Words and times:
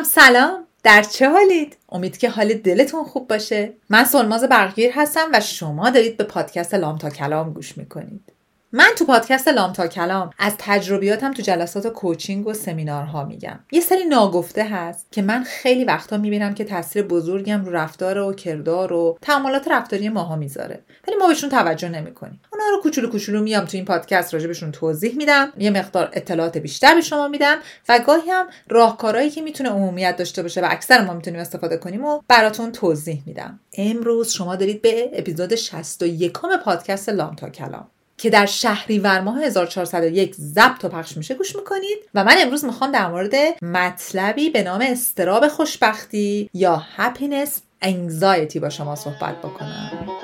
خوبم 0.00 0.12
سلام. 0.12 0.66
در 0.82 1.02
چه 1.02 1.30
حالید؟ 1.30 1.76
امید 1.92 2.18
که 2.18 2.30
حال 2.30 2.54
دلتون 2.54 3.04
خوب 3.04 3.28
باشه. 3.28 3.72
من 3.90 4.04
سلماز 4.04 4.44
برگیر 4.44 4.90
هستم 4.94 5.28
و 5.32 5.40
شما 5.40 5.90
دارید 5.90 6.16
به 6.16 6.24
پادکست 6.24 6.74
لام 6.74 6.98
تا 6.98 7.10
کلام 7.10 7.52
گوش 7.52 7.78
می‌کنید. 7.78 8.32
من 8.72 8.88
تو 8.98 9.04
پادکست 9.04 9.48
لام 9.48 9.72
تا 9.72 9.86
کلام 9.86 10.30
از 10.38 10.54
تجربیاتم 10.58 11.32
تو 11.32 11.42
جلسات 11.42 11.86
کوچینگ 11.86 12.46
و 12.46 12.54
سمینارها 12.54 13.24
میگم. 13.24 13.58
یه 13.72 13.80
سری 13.80 14.04
ناگفته 14.04 14.64
هست 14.64 15.06
که 15.10 15.22
من 15.22 15.44
خیلی 15.44 15.84
وقتا 15.84 16.16
می‌بینم 16.16 16.54
که 16.54 16.64
تاثیر 16.64 17.02
بزرگم 17.02 17.64
رو 17.64 17.72
رفتار 17.72 18.18
و 18.18 18.32
کردار 18.32 18.92
و 18.92 19.18
تعاملات 19.22 19.68
رفتاری 19.68 20.08
ماها 20.08 20.36
می‌ذاره. 20.36 20.82
ولی 21.08 21.16
ما 21.16 21.28
بهشون 21.28 21.50
توجه 21.50 21.88
نمی‌کنیم. 21.88 22.40
اونا 22.52 22.64
رو 22.70 22.82
کوچولو 22.82 23.10
کوچولو 23.10 23.42
میام 23.42 23.64
تو 23.64 23.76
این 23.76 23.84
پادکست 23.84 24.34
راجبشون 24.34 24.72
توضیح 24.72 25.16
میدم 25.16 25.52
یه 25.58 25.70
مقدار 25.70 26.10
اطلاعات 26.12 26.58
بیشتر 26.58 26.94
به 26.94 27.00
شما 27.00 27.28
میدم 27.28 27.56
و 27.88 27.98
گاهی 28.06 28.30
هم 28.30 28.46
راهکارهایی 28.68 29.30
که 29.30 29.42
می‌تونه 29.42 29.70
عمومیت 29.70 30.16
داشته 30.16 30.42
باشه 30.42 30.60
و 30.60 30.66
اکثر 30.70 31.04
ما 31.04 31.14
می‌تونیم 31.14 31.40
استفاده 31.40 31.76
کنیم 31.76 32.04
و 32.04 32.20
براتون 32.28 32.72
توضیح 32.72 33.22
میدم. 33.26 33.60
امروز 33.78 34.32
شما 34.32 34.56
دارید 34.56 34.82
به 34.82 35.10
اپیزود 35.12 35.54
61 35.54 36.32
پادکست 36.64 37.08
لام 37.08 37.34
تا 37.34 37.48
کلام. 37.48 37.88
که 38.20 38.30
در 38.30 38.46
شهریور 38.46 39.20
ماه 39.20 39.42
1401 39.42 40.34
ضبط 40.34 40.84
و 40.84 40.88
پخش 40.88 41.16
میشه 41.16 41.34
گوش 41.34 41.56
می‌کنید. 41.56 41.98
و 42.14 42.24
من 42.24 42.36
امروز 42.38 42.64
می‌خوام 42.64 42.92
در 42.92 43.08
مورد 43.08 43.34
مطلبی 43.62 44.50
به 44.50 44.62
نام 44.62 44.80
استراب 44.80 45.48
خوشبختی 45.48 46.50
یا 46.54 46.82
happiness 46.98 47.50
anxiety 47.84 48.56
با 48.56 48.68
شما 48.70 48.96
صحبت 48.96 49.38
بکنم. 49.38 50.19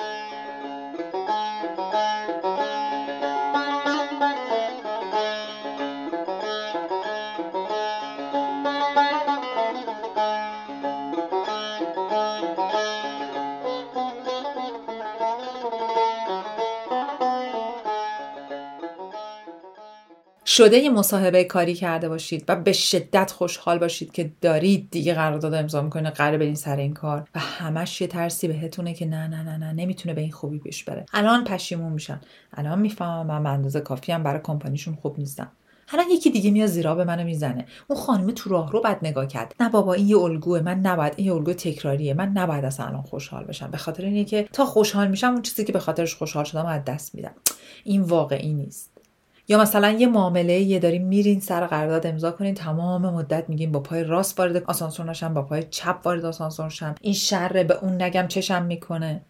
شده 20.56 20.78
یه 20.78 20.90
مصاحبه 20.90 21.44
کاری 21.44 21.74
کرده 21.74 22.08
باشید 22.08 22.44
و 22.48 22.56
به 22.56 22.72
شدت 22.72 23.30
خوشحال 23.30 23.78
باشید 23.78 24.12
که 24.12 24.30
دارید 24.40 24.88
دیگه 24.90 25.14
قرارداد 25.14 25.54
امضا 25.54 25.82
می‌کنه 25.82 26.10
قرار 26.10 26.38
برین 26.38 26.54
سر 26.54 26.76
این 26.76 26.94
کار 26.94 27.28
و 27.34 27.38
همش 27.38 28.00
یه 28.00 28.06
ترسی 28.06 28.48
بهتونه 28.48 28.94
که 28.94 29.06
نه 29.06 29.28
نه 29.28 29.42
نه 29.42 29.56
نه 29.56 29.72
نمی‌تونه 29.72 30.14
به 30.14 30.20
این 30.20 30.32
خوبی 30.32 30.58
پیش 30.58 30.84
بره. 30.84 31.06
الان 31.12 31.44
پشیمون 31.44 31.92
میشن. 31.92 32.20
الان 32.52 32.78
می‌فهمم 32.78 33.26
من 33.26 33.42
به 33.42 33.48
اندازه 33.48 33.80
کافی 33.80 34.12
هم 34.12 34.22
برای 34.22 34.40
کمپانیشون 34.44 34.94
خوب 34.94 35.18
نیستم. 35.18 35.52
الان 35.92 36.06
یکی 36.10 36.30
دیگه 36.30 36.50
میاد 36.50 36.68
زیرا 36.68 36.94
به 36.94 37.04
منو 37.04 37.24
می‌زنه. 37.24 37.66
اون 37.88 37.98
خانم 37.98 38.30
تو 38.30 38.50
راه 38.50 38.72
رو 38.72 38.80
بد 38.80 38.98
نگاه 39.02 39.26
کرد. 39.26 39.54
نه 39.60 39.68
بابا 39.68 39.94
این 39.94 40.08
یه 40.08 40.18
الگوه. 40.18 40.60
من 40.60 40.78
نباید 40.78 41.12
این 41.16 41.26
یه 41.26 41.34
الگو 41.34 41.52
تکراریه. 41.52 42.14
من 42.14 42.28
نباید 42.28 42.64
اصلا 42.64 42.86
الان 42.86 43.02
خوشحال 43.02 43.44
بشم. 43.44 43.70
به 43.70 43.78
خاطر 43.78 44.04
اینه 44.04 44.24
که 44.24 44.48
تا 44.52 44.64
خوشحال 44.64 45.08
میشم 45.08 45.32
اون 45.32 45.42
چیزی 45.42 45.64
که 45.64 45.72
به 45.72 45.78
خاطرش 45.78 46.14
خوشحال 46.14 46.44
شدم 46.44 46.66
از 46.66 46.84
دست 46.84 47.14
میدم. 47.14 47.34
این 47.84 48.00
واقعی 48.00 48.54
نیست. 48.54 48.95
یا 49.48 49.58
مثلا 49.60 49.90
یه 49.90 50.06
معامله 50.06 50.52
یه 50.52 50.78
داریم 50.78 51.06
میرین 51.06 51.40
سر 51.40 51.66
قرارداد 51.66 52.06
امضا 52.06 52.30
کنین 52.30 52.54
تمام 52.54 53.02
مدت 53.02 53.48
میگین 53.48 53.72
با 53.72 53.80
پای 53.80 54.04
راست 54.04 54.38
وارد 54.38 54.64
آسانسور 54.64 55.06
نشم 55.06 55.34
با 55.34 55.42
پای 55.42 55.62
چپ 55.70 55.96
وارد 56.04 56.24
آسانسور 56.24 56.68
شم. 56.68 56.94
این 57.00 57.14
شر 57.14 57.62
به 57.62 57.78
اون 57.82 58.02
نگم 58.02 58.28
چشم 58.28 58.62
می‌کنه. 58.62 59.20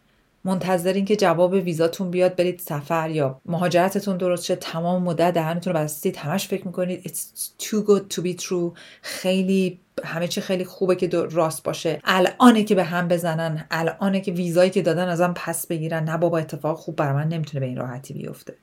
منتظرین 0.45 1.05
که 1.05 1.17
جواب 1.17 1.53
ویزاتون 1.53 2.11
بیاد 2.11 2.37
برید 2.37 2.59
سفر 2.61 3.11
یا 3.11 3.41
مهاجرتتون 3.47 4.17
درست 4.17 4.45
شه 4.45 4.57
تمام 4.57 5.03
مدت 5.03 5.35
دهنتون 5.35 5.73
رو 5.73 5.79
بستید 5.79 6.17
همش 6.17 6.49
فکر 6.49 6.67
می‌کنید 6.67 7.03
it's 7.03 7.65
too 7.65 7.87
good 7.87 8.17
to 8.17 8.23
be 8.23 8.43
true. 8.43 8.79
خیلی 9.03 9.81
همه 10.05 10.29
چی 10.29 10.41
خیلی 10.41 10.65
خوبه 10.65 10.97
که 10.97 11.09
راست 11.31 11.63
باشه. 11.63 12.01
الانه 12.05 12.65
که 12.65 12.75
به 12.75 12.85
هم 12.85 13.09
بزنن 13.09 13.67
الانه 13.71 14.21
که 14.21 14.33
ویزایی 14.33 14.71
که 14.71 14.83
دادن 14.83 15.09
ازم 15.09 15.33
پس 15.37 15.67
بگیرن. 15.67 16.05
نه 16.05 16.17
بابا 16.17 16.39
اتفاق 16.39 16.79
خوب 16.79 16.97
برای 16.97 17.15
من 17.15 17.29
نمی‌تونه 17.29 17.61
به 17.61 17.67
این 17.67 17.77
راحتی 17.77 18.15
بیفته. 18.15 18.55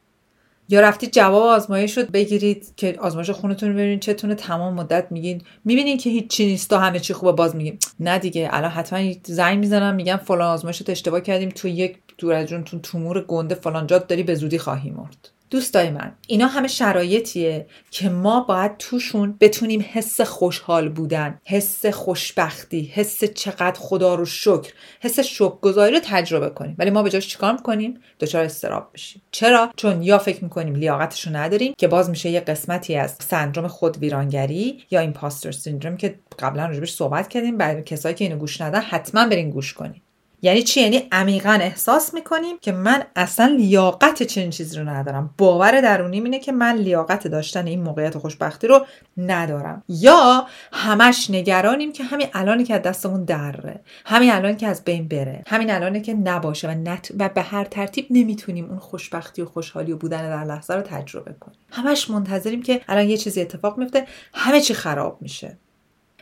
یا 0.73 0.81
رفتید 0.81 1.13
جواب 1.13 1.43
آزمایش 1.43 1.97
رو 1.97 2.03
بگیرید 2.13 2.73
که 2.77 2.97
آزمایش 2.99 3.29
خونتون 3.29 3.69
رو 3.69 3.75
ببینید 3.75 3.99
چتونه 3.99 4.35
تمام 4.35 4.73
مدت 4.73 5.07
میگین. 5.11 5.41
می‌بینین 5.65 5.97
که 5.97 6.09
هیچ 6.09 6.27
چی 6.27 6.45
نیست 6.45 6.73
و 6.73 6.77
همه 6.77 6.99
چی 6.99 7.13
خوبه 7.13 7.31
باز 7.31 7.55
میگین 7.55 7.77
نه 7.99 8.19
دیگه 8.19 8.49
الان 8.51 8.71
حتما 8.71 9.13
زنگ 9.23 9.59
می‌زنم 9.59 9.95
میگم 9.95 10.17
فلان 10.17 10.53
آزمایش 10.53 10.77
رو 10.77 10.85
اشتباه 10.89 11.21
کردیم 11.21 11.49
تو 11.49 11.67
یک 11.67 11.97
دور 12.17 12.33
از 12.33 12.47
جونتون 12.47 12.79
تومور 12.79 13.21
گنده 13.21 13.55
فلان 13.55 13.87
جات 13.87 14.07
داری 14.07 14.23
به 14.23 14.35
زودی 14.35 14.57
خواهی 14.57 14.91
مرد. 14.91 15.32
دوستای 15.53 15.89
من 15.89 16.11
اینا 16.27 16.47
همه 16.47 16.67
شرایطیه 16.67 17.65
که 17.91 18.09
ما 18.09 18.41
باید 18.41 18.77
توشون 18.77 19.37
بتونیم 19.39 19.85
حس 19.93 20.21
خوشحال 20.21 20.89
بودن 20.89 21.39
حس 21.45 21.85
خوشبختی 21.85 22.91
حس 22.93 23.23
چقدر 23.23 23.79
خدا 23.79 24.15
رو 24.15 24.25
شکر 24.25 24.73
حس 24.99 25.19
شکرگزاری 25.19 25.93
رو 25.93 25.99
تجربه 26.03 26.49
کنیم. 26.49 26.75
ولی 26.79 26.89
ما 26.89 27.03
به 27.03 27.09
جاش 27.09 27.27
چیکار 27.27 27.53
می‌کنیم؟ 27.53 27.99
دچار 28.19 28.43
استراب 28.43 28.89
بشیم. 28.93 29.21
چرا؟ 29.31 29.69
چون 29.75 30.03
یا 30.03 30.17
فکر 30.17 30.43
می‌کنیم 30.43 30.75
لیاقتش 30.75 31.27
رو 31.27 31.35
نداریم 31.35 31.73
که 31.77 31.87
باز 31.87 32.09
میشه 32.09 32.29
یه 32.29 32.39
قسمتی 32.39 32.95
از 32.95 33.15
سندروم 33.19 33.67
خود 33.67 33.97
ویرانگری 33.97 34.83
یا 34.91 34.99
ایمپاستر 34.99 35.51
سیندروم 35.51 35.97
که 35.97 36.19
قبلا 36.39 36.65
راجبش 36.65 36.93
صحبت 36.93 37.27
کردیم 37.27 37.57
برای 37.57 37.83
کسایی 37.83 38.15
که 38.15 38.25
اینو 38.25 38.37
گوش 38.37 38.61
ندن 38.61 38.81
حتما 38.81 39.27
برین 39.27 39.49
گوش 39.49 39.73
کنیم 39.73 40.02
یعنی 40.43 40.63
چی؟ 40.63 40.81
یعنی 40.81 41.07
عمیقا 41.11 41.57
احساس 41.61 42.13
می‌کنیم 42.13 42.57
که 42.61 42.71
من 42.71 43.03
اصلا 43.15 43.45
لیاقت 43.45 44.23
چنین 44.23 44.49
چیزی 44.49 44.77
رو 44.77 44.89
ندارم. 44.89 45.33
باور 45.37 45.81
درونیم 45.81 46.23
اینه 46.23 46.39
که 46.39 46.51
من 46.51 46.75
لیاقت 46.75 47.27
داشتن 47.27 47.67
این 47.67 47.81
موقعیت 47.81 48.17
خوشبختی 48.17 48.67
رو 48.67 48.85
ندارم. 49.17 49.83
یا 49.89 50.47
همش 50.73 51.29
نگرانیم 51.29 51.93
که 51.93 52.03
همین 52.03 52.27
الانی 52.33 52.63
که 52.63 52.75
از 52.75 52.81
دستمون 52.81 53.23
دره 53.23 53.79
همین 54.05 54.31
الان 54.31 54.57
که 54.57 54.67
از 54.67 54.83
بین 54.83 55.07
بره 55.07 55.43
همین 55.47 55.71
الانی 55.71 56.01
که 56.01 56.13
نباشه 56.13 56.67
و, 56.67 56.71
نت... 56.71 57.11
و 57.19 57.29
به 57.29 57.41
هر 57.41 57.63
ترتیب 57.63 58.07
نمی‌تونیم 58.09 58.69
اون 58.69 58.79
خوشبختی 58.79 59.41
و 59.41 59.45
خوشحالی 59.45 59.91
و 59.91 59.97
بودن 59.97 60.29
در 60.29 60.53
لحظه 60.53 60.73
رو 60.73 60.81
تجربه 60.81 61.35
کنیم. 61.39 61.57
همش 61.71 62.09
منتظریم 62.09 62.61
که 62.61 62.81
الان 62.87 63.09
یه 63.09 63.17
چیزی 63.17 63.41
اتفاق 63.41 63.77
میفته 63.77 64.07
همه 64.33 64.61
چی 64.61 64.73
خراب 64.73 65.17
میشه. 65.21 65.57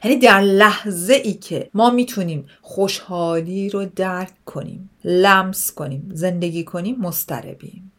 یعنی 0.03 0.17
در 0.17 0.41
لحظه 0.41 1.13
ای 1.13 1.33
که 1.33 1.69
ما 1.73 1.89
می‌تونیم 1.89 2.45
خوشحالی 2.61 3.69
رو 3.69 3.85
درک 3.85 4.45
کنیم 4.45 4.89
لمس 5.03 5.71
کنیم 5.71 6.09
زندگی 6.13 6.63
کنیم 6.63 6.95
مستربیم 6.99 7.91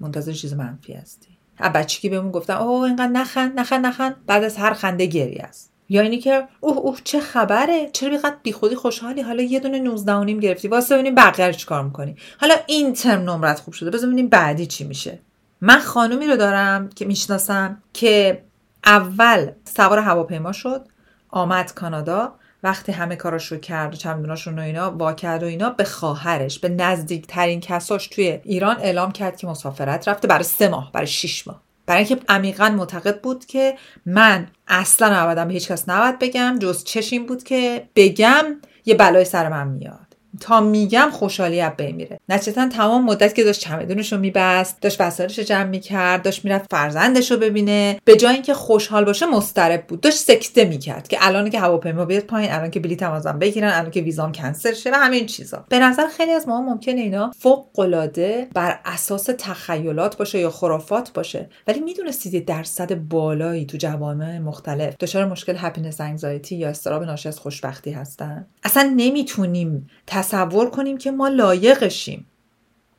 منتظر 0.00 0.32
چیز 0.32 0.54
منفی 0.54 0.92
هستی. 0.92 1.28
از 1.58 1.72
بچگی 1.72 2.08
بهمون 2.08 2.30
گفتن 2.30 2.54
اوه 2.54 2.82
اینقدر 2.82 3.06
نخند 3.06 3.60
نخند 3.60 3.86
نخند 3.86 4.16
بعد 4.26 4.44
از 4.44 4.56
هر 4.56 4.74
خنده 4.74 5.06
گری 5.06 5.38
است. 5.38 5.72
یا 5.88 6.02
اینی 6.02 6.18
که 6.18 6.48
اوه 6.60 6.76
اوه 6.76 6.98
چه 7.04 7.20
خبره! 7.20 7.90
چرا 7.92 8.10
بیقدر 8.10 8.36
بیخودی 8.42 8.74
خوشحالی؟ 8.74 9.20
حالا 9.20 9.42
یه 9.42 9.60
دونه 9.60 9.78
19 9.78 10.12
و 10.12 10.24
نیم 10.24 10.40
گرفتی. 10.40 10.68
واسه 10.68 10.94
ببینیم 10.94 11.14
بقیه 11.14 11.52
چیکار 11.52 11.84
می‌کنی؟ 11.84 12.16
حالا 12.40 12.54
این 12.66 12.92
ترم 12.92 13.30
نمرت 13.30 13.60
خوب 13.60 13.74
شده. 13.74 13.90
بذار 13.90 14.06
ببینیم 14.06 14.28
بعدی 14.28 14.66
چی 14.66 14.84
میشه. 14.84 15.18
من 15.60 15.78
خانومی 15.78 16.26
رو 16.26 16.36
دارم 16.36 16.88
که 16.88 17.04
می‌شناسم 17.04 17.82
که 17.92 18.42
اول 18.84 19.50
سوار 19.76 19.98
هواپیما 19.98 20.52
شد. 20.52 20.86
آمد 21.36 21.74
کانادا 21.74 22.32
وقتی 22.62 22.92
همه 22.92 23.16
کاراش 23.16 23.52
رو 23.52 23.58
کرد 23.58 23.94
و 23.94 23.96
چمدوناش 23.96 24.46
رو 24.46 24.60
اینا 24.60 24.90
وا 24.90 25.12
کرد 25.12 25.42
و 25.42 25.46
اینا 25.46 25.70
به 25.70 25.84
خواهرش 25.84 26.58
به 26.58 26.68
نزدیکترین 26.68 27.60
کساش 27.60 28.06
توی 28.06 28.40
ایران 28.44 28.76
اعلام 28.80 29.12
کرد 29.12 29.36
که 29.36 29.46
مسافرت 29.46 30.08
رفته 30.08 30.28
برای 30.28 30.44
سه 30.44 30.68
ماه 30.68 30.92
برای 30.92 31.06
شیش 31.06 31.46
ماه. 31.46 31.62
برای 31.86 32.04
اینکه 32.04 32.24
عمیقا 32.28 32.68
معتقد 32.68 33.20
بود 33.20 33.44
که 33.44 33.74
من 34.06 34.48
اصلا 34.68 35.16
ابدا 35.16 35.44
به 35.44 35.52
هیچ 35.52 35.68
کس 35.68 35.88
نباید 35.88 36.18
بگم 36.18 36.58
جز 36.58 36.84
چشیم 36.84 37.26
بود 37.26 37.42
که 37.42 37.88
بگم 37.96 38.44
یه 38.84 38.94
بلای 38.94 39.24
سر 39.24 39.48
من 39.48 39.68
میاد. 39.68 40.05
تا 40.40 40.60
میگم 40.60 41.08
خوشحالی 41.12 41.60
از 41.60 41.72
بین 41.76 41.96
میره. 41.96 42.20
نچتا 42.28 42.68
تمام 42.68 43.04
مدت 43.04 43.34
که 43.34 43.44
داشت 43.44 43.60
چمدونش 43.60 44.12
رو 44.12 44.18
میبست 44.18 44.80
داشت 44.80 45.00
وسایلش 45.00 45.38
رو 45.38 45.44
جمع 45.44 45.64
می‌کرد 45.64 46.22
داشت 46.22 46.44
می‌رفت 46.44 46.70
فرزندش 46.70 47.30
رو 47.30 47.36
ببینه. 47.36 48.00
به 48.04 48.16
جای 48.16 48.34
اینکه 48.34 48.54
خوشحال 48.54 49.04
باشه 49.04 49.26
مسترب 49.26 49.86
بود. 49.86 50.00
داشت 50.00 50.18
سکته 50.18 50.64
می‌کرد 50.64 51.08
که 51.08 51.18
الان 51.20 51.50
که 51.50 51.60
هواپیما 51.60 52.04
بیاد 52.04 52.22
پایین 52.22 52.52
الان 52.52 52.70
که 52.70 52.80
بلیط 52.80 53.02
ازم 53.02 53.38
بگیرن 53.38 53.68
الان 53.68 53.90
که 53.90 54.00
ویزام 54.00 54.32
کنسل 54.32 54.74
شه 54.74 54.90
و 54.90 54.94
همین 54.94 55.26
چیزا. 55.26 55.64
به 55.68 55.78
نظر 55.78 56.06
خیلی 56.16 56.32
از 56.32 56.48
ما 56.48 56.60
ممکنه 56.60 57.00
اینا 57.00 57.30
فوق 57.38 57.78
العاده 57.78 58.48
بر 58.54 58.78
اساس 58.84 59.30
تخیلات 59.38 60.16
باشه 60.16 60.38
یا 60.38 60.50
خرافات 60.50 61.12
باشه. 61.12 61.48
ولی 61.66 61.80
می‌دونستید 61.80 62.44
درصد 62.44 62.94
بالایی 62.94 63.66
تو 63.66 63.76
جوامع 63.76 64.38
مختلف 64.38 64.94
دچار 65.00 65.26
مشکل 65.26 65.54
happiness 65.58 66.00
anxiety 66.00 66.56
یا 66.56 66.68
اضطراب 66.68 67.02
ناشی 67.02 67.28
از 67.28 67.38
خوشبختی 67.38 67.90
هستن؟ 67.90 68.46
اصلا 68.64 68.92
نمی‌تونیم 68.96 69.90
تصور 70.26 70.70
کنیم 70.70 70.98
که 70.98 71.10
ما 71.10 71.28
لایقشیم. 71.28 72.26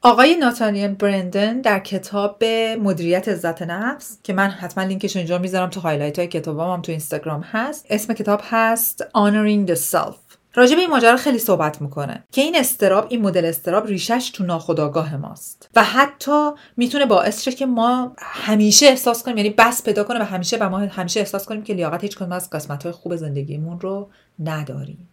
آقای 0.01 0.35
ناتانیل 0.35 0.87
برندن 0.87 1.61
در 1.61 1.79
کتاب 1.79 2.43
مدیریت 2.79 3.27
عزت 3.27 3.61
نفس 3.61 4.19
که 4.23 4.33
من 4.33 4.49
حتما 4.49 4.83
لینکش 4.83 5.15
اینجا 5.15 5.37
می‌ذارم 5.37 5.69
تو 5.69 5.79
highlight 5.79 6.19
های 6.19 6.27
کتابام 6.27 6.73
هم 6.73 6.81
تو 6.81 6.91
اینستاگرام 6.91 7.41
هست 7.41 7.85
اسم 7.89 8.13
کتاب 8.13 8.41
هست 8.43 9.03
Honoring 9.03 9.69
the 9.69 9.75
Self. 9.75 10.15
راجع 10.55 10.75
به 10.75 10.81
این 10.81 10.89
ماجرا 10.89 11.17
خیلی 11.17 11.39
صحبت 11.39 11.81
می‌کنه 11.81 12.23
که 12.31 12.41
این 12.41 12.55
اضطراب 12.55 13.07
این 13.09 13.21
مدل 13.21 13.45
اضطراب 13.45 13.87
ریشش 13.87 14.31
تو 14.33 14.43
ناخودآگاه 14.43 15.17
ماست 15.17 15.69
و 15.75 15.83
حتی 15.83 16.49
می‌تونه 16.77 17.05
باعث 17.05 17.43
شه 17.43 17.51
که 17.51 17.65
ما 17.65 18.15
همیشه 18.17 18.85
احساس 18.85 19.23
کنیم 19.23 19.37
یعنی 19.37 19.49
بس 19.49 19.83
پیدا 19.83 20.03
کنه 20.03 20.19
و 20.19 20.23
همیشه 20.23 20.57
و 20.57 20.69
ما 20.69 20.77
همیشه 20.77 21.19
احساس 21.19 21.45
کنیم 21.45 21.63
که 21.63 21.73
لیاقت 21.73 22.01
هیچ 22.01 22.17
کدوم 22.17 22.31
از 22.31 22.49
قسمت 22.49 22.83
های 22.83 22.91
خوب 22.91 23.15
زندگیمون 23.15 23.79
رو 23.79 24.09
نداریم. 24.39 25.09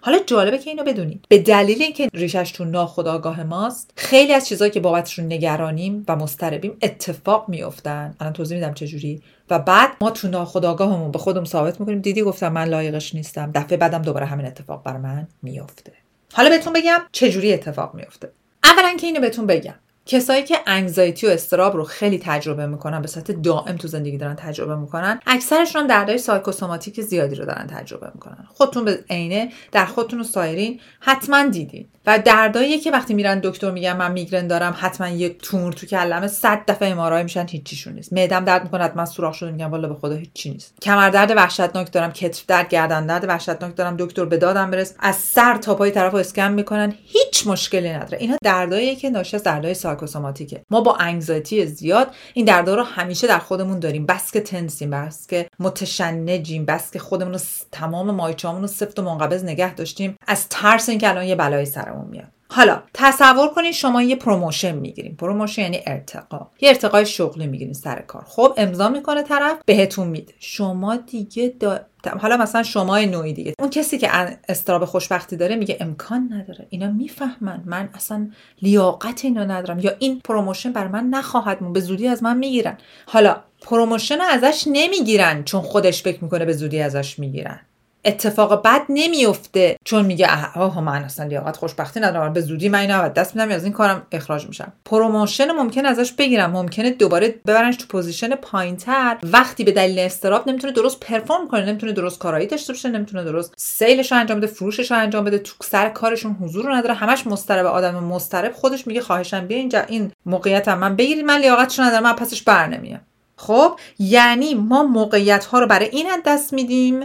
حالا 0.00 0.18
جالبه 0.26 0.58
که 0.58 0.70
اینو 0.70 0.84
بدونید. 0.84 1.24
به 1.28 1.38
دلیل 1.38 1.82
اینکه 1.82 2.08
ریشش 2.14 2.50
تو 2.50 2.64
ناخودآگاه 2.64 3.42
ماست 3.42 3.90
خیلی 3.96 4.32
از 4.32 4.48
چیزهایی 4.48 4.70
که 4.70 4.80
بابتشون 4.80 5.24
نگرانیم 5.24 6.04
و 6.08 6.16
مضطربیم 6.16 6.76
اتفاق 6.82 7.48
میافتن. 7.48 8.16
الان 8.20 8.32
توضیح 8.32 8.58
میدم 8.58 8.74
چجوری. 8.74 9.22
و 9.50 9.58
بعد 9.58 9.90
ما 10.00 10.10
تو 10.10 10.28
ناخودآگاهمون 10.28 11.10
به 11.10 11.18
خودمون 11.18 11.44
ثابت 11.44 11.80
می‌کنیم. 11.80 12.00
دیدی 12.00 12.22
گفتم 12.22 12.52
من 12.52 12.68
لایقش 12.68 13.14
نیستم. 13.14 13.50
دفعه 13.54 13.76
بعدم 13.76 14.02
دوباره 14.02 14.26
همین 14.26 14.46
اتفاق 14.46 14.82
بر 14.82 14.96
من 14.96 15.28
میافته. 15.42 15.92
حالا 16.32 16.48
بهتون 16.48 16.72
بگم 16.72 17.00
چجوری 17.12 17.52
اتفاق 17.52 17.94
میافته. 17.94 18.30
اولا 18.64 18.96
که 18.96 19.06
اینو 19.06 19.20
بهتون 19.20 19.46
بگم. 19.46 19.74
کسایی 20.06 20.42
که 20.42 20.58
anxiety 20.66 21.26
و 21.26 21.30
اضطراب 21.30 21.76
رو 21.76 21.84
خیلی 21.84 22.18
تجربه 22.18 22.66
می‌کنن 22.66 23.02
به 23.02 23.08
صورت 23.08 23.30
دائم 23.30 23.76
تو 23.76 23.88
زندگی 23.88 24.18
دارن 24.18 24.34
تجربه 24.34 24.76
می‌کنن 24.76 25.20
اکثرشون 25.26 25.82
هم 25.82 25.88
دردهای 25.88 26.18
psychosomatic 26.18 27.00
زیادی 27.00 27.34
رو 27.34 27.44
دارن 27.44 27.66
تجربه 27.66 28.10
می‌کنن. 28.14 28.46
خودتون 28.48 28.84
به 28.84 29.04
عینه 29.10 29.52
در 29.72 29.86
خودتون 29.86 30.20
و 30.20 30.24
سایرین 30.24 30.80
حتما 31.00 31.46
دیدین. 31.46 31.88
و 32.06 32.18
دردایی 32.18 32.78
که 32.78 32.90
وقتی 32.90 33.14
میرن 33.14 33.40
دکتر 33.40 33.70
میگن 33.70 33.96
من 33.96 34.12
میگرن 34.12 34.46
دارم 34.46 34.76
حتما 34.78 35.08
یه 35.08 35.28
تومور 35.28 35.72
تو 35.72 35.86
کله‌مه 35.86 36.26
صد 36.26 36.60
دفعه 36.68 36.88
MRI 36.88 37.22
میشن 37.22 37.46
هیچیشون 37.48 37.92
نیست. 37.92 38.12
معدم 38.12 38.44
درد 38.44 38.62
می‌کنه 38.62 38.84
حتما 38.84 39.06
سوراخ 39.06 39.34
شده 39.34 39.50
میگن 39.50 39.66
والا 39.66 39.88
به 39.88 39.94
خدا 39.94 40.14
هیچی 40.14 40.50
نیست. 40.50 40.74
کمر 40.82 41.10
درد 41.10 41.30
وحشتناک 41.36 41.92
دارم 41.92 42.12
کتف 42.12 42.46
درد 42.46 42.68
گردن 42.68 43.06
درد 43.06 43.24
وحشتناک 43.28 43.76
دارم 43.76 43.96
دکتر 43.98 44.24
به 44.24 44.36
دادم 44.36 44.70
برس 44.70 44.94
از 44.98 45.16
سر 45.16 45.56
تا 45.56 45.74
پای 45.74 45.90
طرفو 45.90 46.16
اسکن 46.16 46.52
می‌کنن 46.52 46.94
هیچ 47.04 47.46
مشکلی 47.46 47.90
نداره. 47.92 48.18
اینا 48.18 48.36
دردایی 48.44 48.96
که 48.96 49.10
ناشی 49.10 49.36
از 49.36 49.42
دردهای 49.42 49.74
psychosomatic 49.96 50.53
ه. 50.53 50.62
ما 50.70 50.80
با 50.80 50.96
anxiety 50.96 51.66
زیاد 51.66 52.14
این 52.34 52.44
دردا 52.44 52.74
رو 52.74 52.82
همیشه 52.82 53.26
در 53.26 53.38
خودمون 53.38 53.78
داریم. 53.78 54.06
بس 54.06 54.32
که 54.32 54.40
tense 54.40 54.76
یم 54.76 54.90
بس 54.90 55.26
که 55.26 55.48
متشنجیم 55.58 56.64
بس 56.64 56.90
که 56.90 56.98
خودمون 56.98 57.32
رو 57.32 57.40
تمام 57.72 58.10
ماهیچه‌هامون 58.10 58.62
رو 58.62 58.66
سفت 58.66 58.98
و 58.98 59.02
منقبض 59.02 59.44
نگه 59.44 59.74
داشتیم. 59.74 60.16
از 60.26 60.48
ترس 60.48 60.88
اینکه 60.88 61.08
الان 61.08 61.24
یه 61.24 61.34
بلای 61.34 61.66
سرمون 61.66 62.08
میاد. 62.08 62.35
حالا 62.48 62.82
تصور 62.94 63.48
کنید 63.48 63.72
شما 63.72 64.02
یه 64.02 64.16
promotion 64.16 64.74
می‌گیریم 64.74 65.16
promotion 65.16 65.62
یعنی 65.62 65.80
ارتقا. 65.86 66.50
یه 66.60 66.68
ارتقای 66.68 67.06
شغلی 67.06 67.46
می‌گیرین 67.46 67.74
سر 67.74 68.00
کار. 68.00 68.24
خب 68.26 68.54
امضا 68.56 68.88
می‌کنه 68.88 69.22
طرف 69.22 69.58
بهتون 69.66 70.06
میده. 70.06 70.34
شما 70.38 70.96
دیگه 70.96 71.54
دا... 71.60 71.80
حالا 72.20 72.36
مثلا 72.36 72.62
شما 72.62 72.98
نوعی 72.98 73.32
دیگه. 73.32 73.54
اون 73.58 73.70
کسی 73.70 73.98
که 73.98 74.10
اضطراب 74.48 74.84
خوشبختی 74.84 75.36
داره 75.36 75.56
میگه 75.56 75.76
امکان 75.80 76.32
نداره. 76.32 76.66
اینا 76.70 76.90
می‌فهمن. 76.90 77.62
من 77.64 77.88
اصلا 77.94 78.30
لیاقت 78.62 79.24
اینو 79.24 79.44
ندارم. 79.44 79.78
یا 79.78 79.92
این 79.98 80.20
promotion 80.20 80.72
بر 80.72 80.88
من 80.88 81.04
نخواهد 81.04 81.62
موند 81.62 81.72
به 81.72 81.80
زودی 81.80 82.08
از 82.08 82.22
من 82.22 82.36
می‌گیرن. 82.36 82.78
حالا 83.06 83.36
promotion 83.62 84.18
ازش 84.20 84.64
نمی‌گیرن 84.66 85.44
چون 85.44 85.60
خودش 85.60 86.02
فکر 86.02 86.24
می‌کنه 86.24 86.44
به 86.44 86.52
زودی 86.52 86.80
ازش 86.80 87.18
می‌گیرن. 87.18 87.60
اتفاق 88.06 88.62
بد 88.62 88.82
نمیفته. 88.88 89.76
چون 89.84 90.04
میگه 90.04 90.28
آه 90.54 90.80
من 90.80 91.04
اصلا 91.04 91.26
لیاقت 91.26 91.56
خوشبختی 91.56 92.00
ندارم. 92.00 92.32
به 92.32 92.40
زودی 92.40 92.68
من 92.68 92.78
اینو 92.78 93.00
از 93.00 93.08
دست 93.08 93.36
میدم 93.36 93.50
از 93.50 93.64
این 93.64 93.72
کارم 93.72 94.06
اخراج 94.12 94.46
میشم. 94.46 94.72
promotion 94.84 95.52
ممکن 95.52 95.86
ازش 95.86 96.12
بگیرم. 96.12 96.50
ممکنه 96.50 96.90
دوباره 96.90 97.34
ببرنش 97.46 97.76
تو 97.76 97.86
position 97.86 98.34
پایینتر. 98.34 99.16
وقتی 99.22 99.64
به 99.64 99.72
دلیل 99.72 99.98
اضطراب 99.98 100.48
نمی‌تونه 100.48 100.72
درست 100.72 101.00
perform 101.00 101.48
کنه 101.48 101.66
نمی‌تونه 101.66 101.92
درست 101.92 102.18
کارایی 102.18 102.46
داشته 102.46 102.72
باشه 102.72 102.88
نمی‌تونه 102.88 103.24
درست 103.24 103.54
sale 103.56 103.93
ش 103.93 104.12
رو 104.12 104.18
انجام 104.18 104.38
بده 104.38 104.46
فروشش 104.46 104.90
رو 104.90 104.96
انجام 104.96 105.24
بده 105.24 105.38
تو 105.38 105.54
سر 105.60 105.88
کارشون 105.88 106.32
حضور 106.32 106.76
نداره. 106.76 106.94
همش 106.94 107.26
مضطرب 107.26 107.66
آدم 107.66 108.04
مضطرب 108.04 108.52
خودش 108.52 108.86
میگه 108.86 109.00
خواهشم 109.00 109.46
بیا 109.46 109.58
اینجا 109.58 109.80
این 109.80 110.12
موقعیت 110.26 110.68
من 110.68 110.96
بگیرید 110.96 111.24
من 111.24 111.38
لیاقتش 111.38 111.78
ندارم 111.78 112.02
من 112.02 112.12
پسش 112.12 112.42
بر 112.42 112.66
نمیام 112.66 113.00
خب 113.36 113.78
یعنی 113.98 114.54
ما 114.54 114.82
موقعیت 114.82 115.44
ها 115.44 115.58
رو 115.58 115.66
برای 115.66 115.88
این 115.88 116.06
دست 116.26 116.52
میدیم 116.52 117.00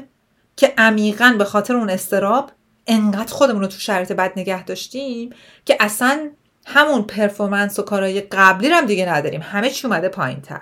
که 0.62 0.74
عمیقا 0.78 1.36
به 1.38 1.44
خاطر 1.44 1.76
اون 1.76 1.90
استراب 1.90 2.52
انقدر 2.88 3.34
خودمون 3.34 3.62
رو 3.62 3.68
تو 3.68 3.80
شرایط 3.80 4.12
بد 4.12 4.34
نگه 4.38 4.64
داشتیم 4.64 5.30
که 5.66 5.78
اصلا 5.80 6.30
همون 6.66 7.02
پرفورمنس 7.02 7.80
و 7.80 7.82
کارهای 7.82 8.22
قبلی 8.22 8.70
رو 8.70 8.76
هم 8.76 8.86
دیگه 8.86 9.14
نداریم. 9.14 9.42
همه 9.44 9.70
چی 9.70 9.88
اومده 9.88 10.10
پایین 10.10 10.42
تر 10.42 10.62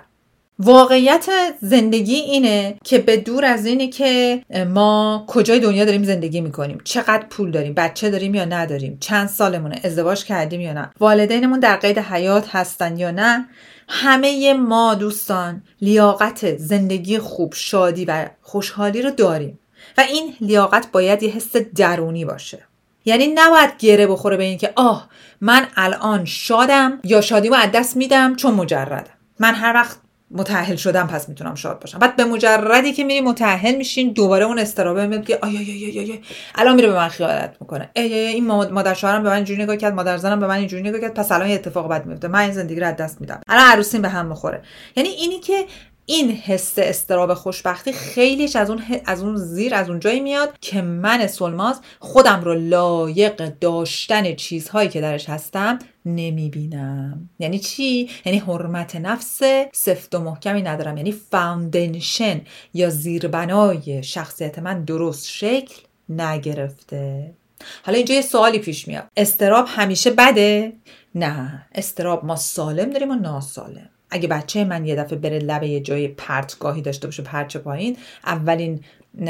واقعیت 0.58 1.28
زندگی 1.60 2.14
اینه 2.14 2.76
که 2.84 2.98
به 2.98 3.16
دور 3.16 3.44
از 3.44 3.66
اینه 3.66 3.88
که 3.88 4.42
ما 4.68 5.24
کجای 5.28 5.60
دنیا 5.60 5.84
داریم 5.84 6.04
زندگی 6.04 6.40
می‌کنیم. 6.40 6.78
چقدر 6.84 7.26
پول 7.30 7.50
داریم 7.50 7.74
بچه 7.74 8.10
داریم 8.10 8.34
یا 8.34 8.44
نداریم 8.44 8.96
چند 9.00 9.28
سالمونه 9.28 9.80
ازدواج 9.84 10.24
کردیم 10.24 10.60
یا 10.60 10.72
نه 10.72 10.90
والدینمون 11.00 11.60
در 11.60 11.76
قید 11.76 11.98
حیات 11.98 12.48
هستن 12.56 12.96
یا 12.96 13.10
نه. 13.10 13.48
همه 13.88 14.54
ما 14.54 14.94
دوستان 14.94 15.62
لیاقت 15.82 16.56
زندگی 16.56 17.18
خوب 17.18 17.54
شادی 17.54 18.04
و 18.04 18.28
خوشحالی 18.42 19.02
رو 19.02 19.10
داریم. 19.10 19.58
و 19.98 20.00
این 20.00 20.34
لیاقت 20.40 20.92
باید 20.92 21.22
یه 21.22 21.30
حس 21.30 21.56
درونی 21.56 22.24
باشه. 22.24 22.66
یعنی 23.04 23.26
نباید 23.26 23.70
گره 23.78 24.06
بخوره 24.06 24.36
به 24.36 24.44
اینکه 24.44 24.72
آه 24.76 25.08
من 25.40 25.66
الان 25.76 26.24
شادم 26.24 27.00
یا 27.04 27.20
شادیمو 27.20 27.54
از 27.54 27.70
دست 27.74 27.96
میدم 27.96 28.36
چون 28.36 28.54
مجردم. 28.54 29.04
من 29.38 29.54
هر 29.54 29.74
وقت 29.74 29.96
متأهل 30.30 30.76
شدم 30.76 31.06
پس 31.06 31.28
می‌تونم 31.28 31.54
شاد 31.54 31.80
باشم. 31.80 31.98
بعد 31.98 32.16
به 32.16 32.24
مجردی 32.24 32.92
که 32.92 33.04
میری 33.04 33.20
متأهل 33.20 33.76
میشین 33.76 34.12
دوباره 34.12 34.44
اون 34.44 34.58
استرابه 34.58 35.06
میاد 35.06 35.26
که 35.26 35.38
آیا 35.42 35.62
یا 35.62 36.02
یا 36.02 36.18
الان 36.54 36.74
میره 36.76 36.88
به 36.88 36.94
من 36.94 37.08
خیالت 37.08 37.56
می‌کنه. 37.60 37.90
ای 37.96 38.14
این 38.14 38.46
مادر 38.46 38.94
شوهرم 38.94 39.22
به 39.22 39.28
من 39.28 39.34
اینجوری 39.34 39.62
نگاه 39.62 39.76
کرد 39.76 39.94
مادر 39.94 40.16
زنم 40.16 40.40
به 40.40 40.46
من 40.46 40.56
اینجوری 40.56 40.82
نگاه 40.82 41.00
کرد 41.00 41.14
پس 41.14 41.32
الان 41.32 41.48
یه 41.48 41.54
اتفاق 41.54 41.88
بد 41.88 42.06
میفته. 42.06 42.28
من 42.28 42.40
این 42.40 42.52
زندگی 42.52 42.80
رو 42.80 42.86
از 42.86 42.96
دست 42.96 43.20
میدم. 43.20 43.40
الان 43.48 43.64
عروسیم 43.64 44.02
به 44.02 44.08
هم 44.08 44.26
می‌خوره. 44.26 44.62
یعنی 44.96 45.08
اینی 45.08 45.38
که 45.38 45.66
این 46.10 46.30
حس 46.30 46.74
استراب 46.76 47.34
خوشبختی 47.34 47.92
خیلیش 47.92 48.56
از 48.56 48.70
اون 48.70 48.82
از 49.04 49.22
اون 49.22 49.36
زیر 49.36 49.74
از 49.74 49.88
اون 49.88 50.00
جایی 50.00 50.20
میاد 50.20 50.58
که 50.60 50.82
من 50.82 51.26
سلماز 51.26 51.80
خودم 51.98 52.40
رو 52.44 52.54
لایق 52.54 53.52
داشتن 53.60 54.34
چیزهایی 54.34 54.88
که 54.88 55.00
درش 55.00 55.28
هستم 55.28 55.78
نمی‌بینم. 56.06 57.30
یعنی 57.38 57.58
چی؟ 57.58 58.08
یعنی 58.24 58.38
حرمت 58.38 58.96
نفس 58.96 59.40
سفت 59.72 60.14
و 60.14 60.18
محکمی 60.18 60.62
ندارم. 60.62 60.96
یعنی 60.96 61.12
فاوندیشن 61.12 62.40
یا 62.74 62.90
زیربنای 62.90 64.02
شخصیت 64.02 64.58
من 64.58 64.84
درست 64.84 65.26
شکل 65.26 65.74
نگرفته. 66.08 67.34
حالا 67.82 67.96
اینجا 67.96 68.14
یه 68.14 68.22
سوالی 68.22 68.58
پیش 68.58 68.88
میاد. 68.88 69.06
استراب 69.16 69.66
همیشه 69.68 70.10
بده؟ 70.10 70.72
نه. 71.14 71.66
استراب 71.74 72.24
ما 72.24 72.36
سالم 72.36 72.90
داریم 72.90 73.10
و 73.10 73.14
ناسالم. 73.14 73.90
اگه 74.10 74.28
بچه 74.28 74.64
من 74.64 74.86
یه 74.86 74.96
دفعه 74.96 75.18
بره 75.18 75.38
لبه 75.38 75.68
یه 75.68 75.80
جای 75.80 76.08
پرتگاهی 76.08 76.82
داشته 76.82 77.06
باشه 77.06 77.22
پرچه 77.22 77.58
پایین 77.58 77.96
اولین 78.26 78.80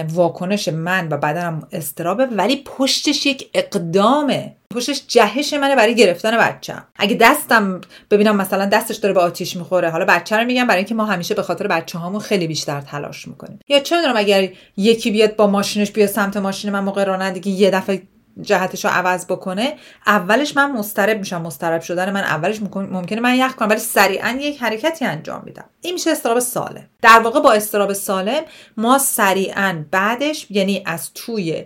واکنش 0.09 0.69
من 0.69 1.09
و 1.11 1.17
بدنم 1.17 1.69
استرابه 1.73 2.27
ولی 2.27 2.63
پشتش 2.65 3.27
یک 3.27 3.51
اقدامه. 3.55 4.57
پشتش 4.75 5.03
جهش 5.09 5.53
منه 5.53 5.77
برای 5.77 5.95
گرفتن 5.95 6.39
بچم. 6.39 6.85
اگه 6.97 7.17
دستم 7.21 7.81
ببینم 8.11 8.37
مثلا 8.37 8.67
دستش 8.67 8.97
داره 8.97 9.15
به 9.15 9.21
آتیش 9.21 9.57
می‌خوره 9.57 9.91
حالا 9.91 10.05
بچه 10.05 10.37
رو 10.37 10.45
میگم 10.45 10.67
برای 10.67 10.79
اینکه 10.79 10.95
ما 10.95 11.05
همیشه 11.05 11.35
به 11.35 11.43
خاطر 11.43 11.67
بچه 11.67 11.99
هامون 11.99 12.21
خیلی 12.21 12.47
بیشتر 12.47 12.81
تلاش 12.81 13.29
می‌کنیم. 13.29 13.59
یا 13.69 13.81
چه 13.81 13.97
می‌دونم 13.97 14.17
اگر 14.17 14.49
یکی 14.77 15.11
بیاد 15.11 15.37
با 15.37 15.47
ماشینش 15.47 15.91
بیاد 15.91 16.09
سمت 16.09 16.37
ماشین 16.37 16.71
من 16.71 16.81
موقع 16.81 17.05
رانندگی 17.05 17.51
یه 17.51 17.71
دفعه 17.71 18.03
جهتش 18.41 18.85
رو 18.85 18.91
عوض 18.91 19.27
بکنه 19.27 19.75
اولش 20.07 20.57
من 20.57 20.73
مسترب 20.73 21.19
میشم 21.19 21.43
مسترب 21.43 21.81
شدن 21.81 22.13
من 22.13 22.21
اولش 22.21 22.63
ممکنه 22.75 23.21
من 23.21 23.35
یخ 23.35 23.55
کنم 23.55 23.69
ولی 23.69 23.79
سریعا 23.79 24.39
یک 24.41 24.63
حرکتی 24.63 25.05
انجام 25.05 25.43
میدم. 25.45 25.65
این 25.81 25.95
میشه 25.95 26.11
استراب 26.11 26.39
سالم. 26.39 26.87
در 27.03 27.21
واقع 27.25 27.41
با 27.41 27.53
استراب 27.53 27.93
سالم 27.93 28.43
ما 28.77 28.99
سریعا 28.99 29.85
بعدش 29.91 30.47
یعنی 30.51 30.83
از 30.87 31.11
توی 31.15 31.65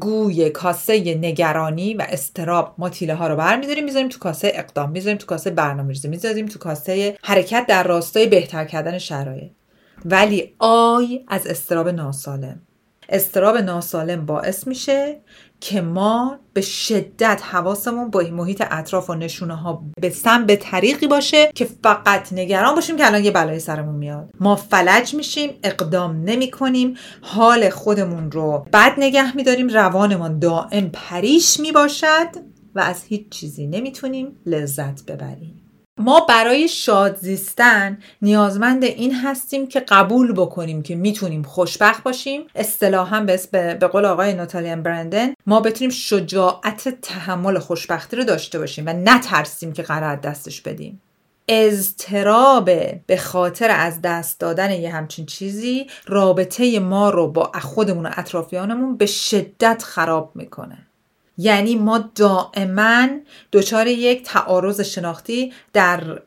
گوی 0.00 0.50
کاسه 0.50 1.14
نگرانی 1.14 1.94
و 1.94 2.06
استراب 2.08 2.74
ما 2.78 2.88
تیله 2.88 3.14
ها 3.14 3.28
رو 3.28 3.36
برمیداریم 3.36 3.84
می‌ذاریم 3.84 4.08
تو 4.08 4.18
کاسه 4.18 4.52
اقدام 4.54 4.90
می‌ذاریم 4.90 5.18
تو 5.18 5.26
کاسه 5.26 5.50
برنامه‌ریزی 5.50 6.08
می‌ذاریم 6.08 6.46
تو 6.46 6.58
کاسه 6.58 7.18
حرکت 7.22 7.64
در 7.68 7.82
راستای 7.82 8.26
بهتر 8.26 8.64
کردن 8.64 8.98
شرایط. 8.98 9.52
ولی 10.04 10.54
آی 10.58 11.24
از 11.28 11.46
استراب 11.46 11.88
ناسالم. 11.88 12.62
استراب 13.08 13.56
ناسالم 13.56 14.26
باعث 14.26 14.66
میشه 14.66 15.20
که 15.60 15.80
ما 15.80 16.38
به 16.52 16.60
شدت 16.60 17.42
حواسمون 17.44 18.10
با 18.10 18.22
محیط 18.32 18.62
اطراف 18.70 19.10
و 19.10 19.14
نشونه 19.14 19.54
ها 19.54 19.84
به 20.00 20.10
سم 20.10 20.46
به 20.46 20.56
طریقی 20.56 21.06
باشه 21.06 21.50
که 21.54 21.68
فقط 21.82 22.32
نگران 22.32 22.74
باشیم 22.74 22.96
که 22.96 23.06
الان 23.06 23.24
یه 23.24 23.30
بلای 23.30 23.58
سرمون 23.58 23.94
میاد. 23.94 24.30
ما 24.40 24.56
فلج 24.56 25.14
میشیم 25.14 25.50
اقدام 25.62 26.22
نمی 26.24 26.50
کنیم 26.50 26.96
حال 27.22 27.70
خودمون 27.70 28.30
رو 28.30 28.66
بد 28.72 28.92
نگه 28.98 29.36
میداریم 29.36 29.68
روانمان 29.68 30.38
دائم 30.38 30.90
پریش 30.92 31.60
می 31.60 31.72
باشد 31.72 32.28
و 32.74 32.80
از 32.80 33.04
هیچ 33.04 33.28
چیزی 33.28 33.66
نمی‌تونیم 33.66 34.36
لذت 34.46 35.04
ببریم. 35.06 35.63
ما 35.98 36.20
برای 36.20 36.68
شاد 36.68 37.16
زیستن 37.16 37.98
نیازمند 38.22 38.84
این 38.84 39.14
هستیم 39.14 39.66
که 39.66 39.80
قبول 39.80 40.32
بکنیم 40.32 40.82
که 40.82 40.94
می‌تونیم 40.94 41.42
خوشبخت 41.42 42.02
باشیم. 42.02 42.46
اصطلاحا 42.54 43.20
به 43.20 43.40
به 43.52 43.86
قول 43.86 44.04
آقای 44.04 44.34
ناتالیان 44.34 44.82
برندن 44.82 45.32
ما 45.46 45.60
بتونیم 45.60 45.90
شجاعت 45.90 46.88
تحمل 46.88 47.58
خوشبختی 47.58 48.16
رو 48.16 48.24
داشته 48.24 48.58
باشیم 48.58 48.86
و 48.86 48.92
نترسیم 48.92 49.72
که 49.72 49.82
قرار 49.82 50.16
دستش 50.16 50.60
بدیم. 50.60 51.00
اضطراب 51.48 52.70
به 53.06 53.16
خاطر 53.16 53.70
از 53.70 54.02
دست 54.02 54.40
دادن 54.40 54.70
یه 54.70 54.90
همچین 54.90 55.26
چیزی 55.26 55.86
رابطه 56.06 56.80
ما 56.80 57.10
رو 57.10 57.28
با 57.28 57.52
خودمون 57.62 58.06
و 58.06 58.10
اطرافیانمون 58.16 58.96
به 58.96 59.06
شدت 59.06 59.82
خراب 59.82 60.32
می‌کنه. 60.34 60.83
یعنی 61.38 61.74
ما 61.74 61.98
دائما 62.14 63.08
دچار 63.52 63.86
یک 63.86 64.22
تعارض 64.22 64.80
شناختی 64.80 65.52
در 65.72 66.22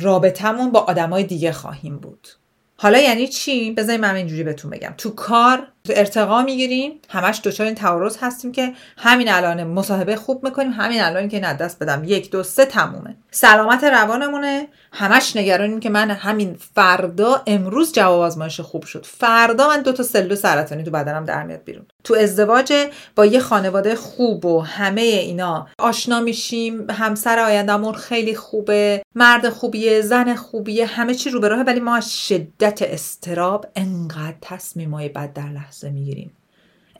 رابطمون 0.00 0.70
با 0.70 0.80
آدمای 0.80 1.24
دیگه 1.24 1.52
خواهیم 1.52 1.96
بود. 1.96 2.28
حالا 2.76 2.98
یعنی 2.98 3.28
چی؟ 3.28 3.72
بذاریم 3.72 4.00
من 4.00 4.14
اینجوری 4.14 4.42
بهتون 4.44 4.70
بگم. 4.70 4.94
تو 4.98 5.10
کار 5.10 5.66
ارتقا 5.96 6.42
می‌گیریم. 6.42 6.92
همش 7.08 7.40
دچار 7.44 7.66
این 7.66 7.74
تعارض 7.74 8.16
هستیم 8.20 8.52
که 8.52 8.72
همین 8.98 9.32
الان 9.32 9.64
مصاحبه 9.64 10.16
خوب 10.16 10.44
می‌کنیم. 10.44 10.72
همین 10.72 11.02
الان 11.02 11.28
که 11.28 11.40
نه 11.40 11.54
دست 11.54 11.78
بدم. 11.78 12.02
یک 12.04 12.30
دو 12.30 12.42
سه 12.42 12.64
تمومه. 12.64 13.16
سلامت 13.30 13.84
روانمونه. 13.84 14.68
همش 14.92 15.36
نگرانیم 15.36 15.80
که 15.80 15.90
من 15.90 16.10
همین 16.10 16.56
فردا 16.74 17.42
امروز 17.46 17.92
جواب 17.92 18.20
آزمایش 18.20 18.60
خوب 18.60 18.84
شد. 18.84 19.06
فردا 19.06 19.68
من 19.68 19.82
دو 19.82 19.92
تا 19.92 20.02
سلول 20.02 20.34
سرطانی 20.34 20.84
تو 20.84 20.90
بدنم 20.90 21.24
در 21.24 21.42
میاد 21.42 21.64
بیرون. 21.64 21.86
تو 22.04 22.14
ازدواج 22.14 22.72
با 23.16 23.26
یه 23.26 23.40
خانواده 23.40 23.94
خوب 23.94 24.44
و 24.44 24.60
همه 24.60 25.00
اینا 25.00 25.66
آشنا 25.78 26.20
میشیم. 26.20 26.90
همسر 26.90 27.38
آیندهمون 27.38 27.94
خیلی 27.94 28.34
خوبه. 28.34 29.02
مرد 29.14 29.48
خوبیه 29.48 30.00
زن 30.00 30.34
خوبیه 30.34 30.86
همه 30.86 31.14
چی 31.14 31.30
رو 31.30 31.40
به 31.40 31.48
راهه 31.48 31.62
ولی 31.62 31.80
ما 31.80 32.00
شدت 32.00 32.82
استراب 32.82 33.66
انقدر 33.76 34.36
تصمیمای 34.40 35.08
بد 35.08 35.32
در 35.32 35.48
لحظه. 35.48 35.77
می‌گیریم. 35.84 36.32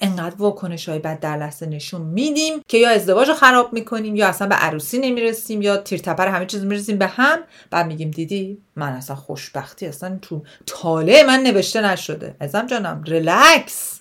انقدر 0.00 0.34
واکنش 0.38 0.88
های 0.88 0.98
بد 0.98 1.20
در 1.20 1.36
لحظه 1.36 1.66
نشون 1.66 2.00
میدیم 2.00 2.62
که 2.68 2.78
یا 2.78 2.90
ازدواج 2.90 3.28
رو 3.28 3.34
خراب 3.34 3.72
می‌کنیم 3.72 4.16
یا 4.16 4.28
اصلا 4.28 4.48
به 4.48 4.54
عروسی 4.54 4.98
نمی‌رسیم 4.98 5.62
یا 5.62 5.76
تیرتپر 5.76 6.28
همه 6.28 6.46
چیز 6.46 6.64
می‌رسیم 6.64 6.98
به 6.98 7.06
هم. 7.06 7.38
بعد 7.70 7.86
میگیم 7.86 8.10
دیدی 8.10 8.58
من 8.76 8.92
اصلا 8.92 9.16
خوشبختی 9.16 9.86
اصلا 9.86 10.18
تو 10.22 10.42
تاله 10.66 11.22
من 11.22 11.40
نوشته 11.40 11.80
نشده. 11.80 12.34
ازم 12.40 12.66
جانم 12.66 13.02
ریلکس. 13.06 14.00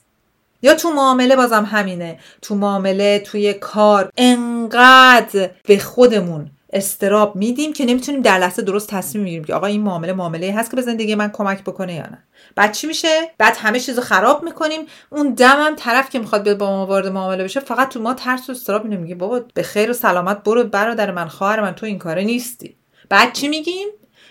یا 0.61 0.73
تو 0.73 0.89
معامله 0.89 1.35
بازم 1.35 1.65
همینه. 1.65 2.19
تو 2.41 2.55
معامله 2.55 3.19
توی 3.19 3.53
کار 3.53 4.11
انقدر 4.17 5.49
به 5.65 5.79
خودمون 5.79 6.51
استراب 6.73 7.35
میدیم 7.35 7.73
که 7.73 7.85
نمی‌تونیم 7.85 8.21
در 8.21 8.37
لحظه 8.37 8.61
درست 8.61 8.89
تصمیم 8.89 9.23
می‌گیریم 9.23 9.45
که 9.45 9.53
آقا 9.53 9.67
این 9.67 9.81
معامله 9.81 10.13
معامله 10.13 10.53
هست 10.53 10.69
که 10.69 10.75
به 10.75 10.81
زندگی 10.81 11.15
من 11.15 11.29
کمک 11.29 11.63
بکنه 11.63 11.93
یا 11.93 12.03
نه. 12.03 12.23
بعد 12.55 12.71
چی 12.71 12.87
میشه؟ 12.87 13.31
بعد 13.37 13.57
همه 13.57 13.79
چیزو 13.79 14.01
خراب 14.01 14.43
می‌کنیم. 14.43 14.81
اون 15.09 15.33
دمم 15.33 15.75
طرف 15.77 16.09
که 16.09 16.19
می‌خواد 16.19 16.43
بیاد 16.43 16.57
با 16.57 16.69
ما 16.69 16.85
وارد 16.85 17.07
معامله 17.07 17.43
بشه 17.43 17.59
فقط 17.59 17.89
تو 17.89 18.01
ما 18.01 18.13
ترس 18.13 18.49
و 18.49 18.51
استراب 18.51 18.83
اینو 18.83 19.01
میگه 19.01 19.15
بابا 19.15 19.41
به 19.53 19.63
خیر 19.63 19.89
و 19.89 19.93
سلامت 19.93 20.43
برو 20.43 20.63
برادر 20.63 21.11
من 21.11 21.27
خواهر 21.27 21.61
من 21.61 21.71
تو 21.71 21.85
این 21.85 21.99
کاره 21.99 22.23
نیستی. 22.23 22.75
بعد 23.09 23.33
چی 23.33 23.47
میگیم؟ 23.47 23.87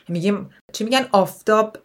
میگیم 0.09 0.51
چی 0.73 0.85
میگن؟ 0.85 1.07
آفتاب 1.13 1.79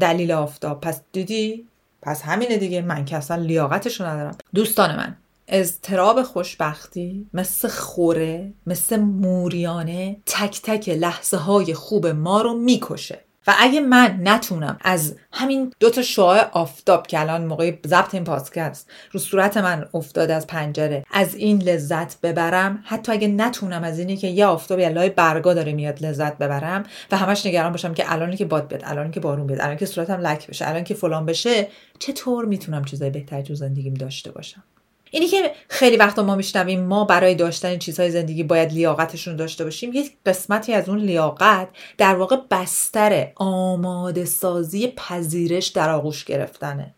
دلیل 0.00 0.32
آفتاب. 0.32 0.80
پس 0.80 1.00
دیدی؟ 1.12 1.66
پس 2.02 2.22
همینه 2.22 2.56
دیگه. 2.56 2.82
من 2.82 3.04
که 3.04 3.16
اصلا 3.16 3.42
لیاقتشو 3.42 4.06
ندارم. 4.06 4.36
دوستان 4.54 4.96
من. 4.96 5.16
اضطراب 5.48 6.22
خوشبختی 6.22 7.26
مثل 7.34 7.68
خوره 7.68 8.52
مثل 8.66 8.96
موریانه 9.00 10.16
تک 10.26 10.60
تک 10.62 10.88
لحظه 10.88 11.36
های 11.36 11.74
خوب 11.74 12.06
ما 12.06 12.42
رو 12.42 12.54
می‌کشه. 12.54 13.18
و 13.48 13.54
اگه 13.58 13.80
من 13.80 14.18
نتونم 14.22 14.78
از 14.80 15.16
همین 15.32 15.72
دو 15.80 15.90
تا 15.90 16.02
شعاع 16.02 16.50
آفتاب 16.52 17.06
که 17.06 17.20
الان 17.20 17.46
موقع 17.46 17.72
ضبط 17.86 18.14
این 18.14 18.24
پادکست 18.24 18.90
رو 19.12 19.20
صورت 19.20 19.56
من 19.56 19.88
افتاده 19.94 20.34
از 20.34 20.46
پنجره 20.46 21.04
از 21.10 21.34
این 21.34 21.62
لذت 21.62 22.20
ببرم 22.20 22.82
حتی 22.84 23.12
اگه 23.12 23.28
نتونم 23.28 23.84
از 23.84 23.98
اینی 23.98 24.16
که 24.16 24.26
یه 24.26 24.46
آفتابی 24.46 24.88
لای 24.88 25.10
برگا 25.10 25.54
داره 25.54 25.72
میاد 25.72 26.06
لذت 26.06 26.38
ببرم 26.38 26.84
و 27.10 27.16
همش 27.16 27.46
نگران 27.46 27.72
باشم 27.72 27.94
که 27.94 28.12
الان 28.12 28.36
که 28.36 28.44
باد 28.44 28.68
بیاد 28.68 28.82
الان 28.84 29.10
که 29.10 29.20
بارون 29.20 29.46
بیاد 29.46 29.60
الان 29.60 29.76
که 29.76 29.86
صورتم 29.86 30.20
لک 30.20 30.46
بشه 30.46 30.68
الان 30.68 30.84
که 30.84 30.94
فلان 30.94 31.26
بشه 31.26 31.68
چطور 31.98 32.44
می‌تونم 32.44 32.84
چیزای 32.84 33.10
بهتری 33.10 33.42
تو 33.42 33.54
زندگیم 33.54 33.94
داشته 33.94 34.30
باشم؟ 34.30 34.62
اینی 35.10 35.26
که 35.26 35.50
خیلی 35.68 35.96
وقتا 35.96 36.22
ما 36.22 36.36
میشنویم 36.36 36.84
ما 36.84 37.04
برای 37.04 37.34
داشتن 37.34 37.78
چیزهای 37.78 38.10
زندگی 38.10 38.42
باید 38.42 38.72
لیاقتشون 38.72 39.36
داشته 39.36 39.64
باشیم 39.64 39.90
یک 39.92 40.12
قسمتی 40.26 40.72
از 40.72 40.88
اون 40.88 40.98
لیاقت 40.98 41.68
در 41.98 42.14
واقع 42.14 42.36
بستر 42.50 43.32
آماده 43.36 44.24
سازی 44.24 44.92
پذیرش 44.96 45.66
در 45.66 45.90
آغوش 45.90 46.24
گرفتنه. 46.24 46.94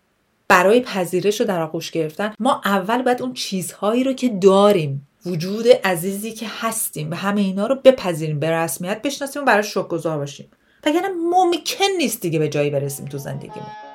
برای 0.48 0.80
پذیرش 0.80 1.40
رو 1.40 1.46
در 1.46 1.62
آغوش 1.62 1.90
گرفتن 1.90 2.34
ما 2.38 2.60
اول 2.64 3.02
باید 3.02 3.22
اون 3.22 3.32
چیزهایی 3.32 4.04
رو 4.04 4.12
که 4.12 4.28
داریم 4.28 5.08
وجود 5.26 5.68
عزیزی 5.68 6.32
که 6.32 6.46
هستیم 6.60 7.10
و 7.10 7.14
همه 7.14 7.40
اینا 7.40 7.66
رو 7.66 7.74
بپذیریم 7.74 8.40
به 8.40 8.50
رسمیت 8.50 9.02
بشناسیم 9.02 9.42
و 9.42 9.44
براش 9.44 9.74
شکرگزار 9.74 10.18
باشیم. 10.18 10.50
وگرنه 10.86 11.08
ممکن 11.30 11.84
نیست 11.98 12.20
دیگه 12.20 12.38
به 12.38 12.48
جایی 12.48 12.70
برسیم 12.70 13.06
تو 13.06 13.18
زندگیمون. 13.18 13.89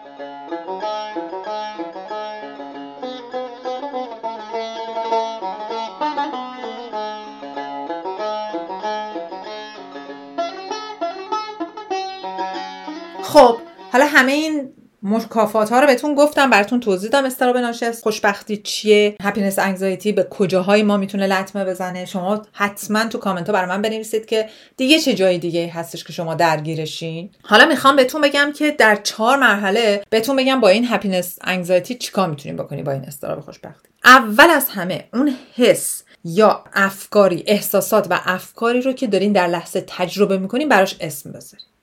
خب 13.35 13.57
حالا 13.91 14.05
همه 14.05 14.31
این 14.31 14.69
مکافات 15.03 15.69
ها 15.69 15.79
رو 15.79 15.87
بهتون 15.87 16.15
گفتم 16.15 16.49
براتون 16.49 16.79
توضیح 16.79 17.09
دادم. 17.09 17.25
استراب 17.25 17.57
ناشی 17.57 17.91
خوشبختی 17.91 18.57
چیه؟ 18.57 19.15
هپینس 19.23 19.59
انگزایتی 19.59 20.11
به 20.11 20.23
کجاهایی 20.23 20.83
ما 20.83 20.97
می‌تونه 20.97 21.27
لطمه 21.27 21.65
بزنه؟ 21.65 22.05
شما 22.05 22.41
حتما 22.53 23.05
تو 23.07 23.17
کامنت 23.17 23.47
ها 23.47 23.53
برای 23.53 23.69
من 23.69 23.81
بنویسید 23.81 24.25
که 24.25 24.49
دیگه 24.77 24.99
چه 24.99 25.13
جای 25.13 25.37
دیگه 25.37 25.71
هستش 25.73 26.03
که 26.03 26.13
شما 26.13 26.35
درگیرشین. 26.35 27.29
حالا 27.41 27.65
می‌خوام 27.65 27.95
بهتون 27.95 28.21
بگم 28.21 28.51
که 28.55 28.71
در 28.71 28.95
چهار 28.95 29.37
مرحله 29.37 30.03
بهتون 30.09 30.35
بگم 30.35 30.59
با 30.59 30.69
این 30.69 30.85
هپینس 30.89 31.37
انگزایتی 31.41 31.95
چیکار 31.95 32.29
می‌تونیم 32.29 32.57
بکنیم 32.57 32.83
با 32.83 32.91
این 32.91 33.03
استراب 33.03 33.39
خوشبختی. 33.39 33.89
اول 34.05 34.49
از 34.49 34.69
همه 34.69 35.07
اون 35.13 35.35
حس 35.55 36.03
یا 36.25 36.63
افکاری 36.73 37.43
احساسات 37.47 38.07
و 38.09 38.19
افکاری 38.25 38.81
رو 38.81 38.93
که 38.93 39.07
دارین 39.07 39.31
در 39.31 39.47
لحظه 39.47 39.83
تجربه 39.87 40.37
می‌کنین 40.37 40.69
براش 40.69 40.95
اسم 40.99 41.31
بذارید 41.31 41.74